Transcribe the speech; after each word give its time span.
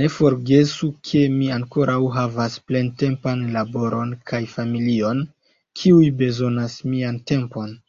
Ne 0.00 0.08
forgesu 0.14 0.88
ke 1.10 1.22
mi 1.36 1.52
ankaŭ 1.58 1.96
havas 2.18 2.58
plentempan 2.72 3.46
laboron 3.60 4.20
kaj 4.34 4.44
familion, 4.58 5.26
kiuj 5.80 6.06
bezonas 6.24 6.84
mian 6.94 7.26
tempon. 7.34 7.84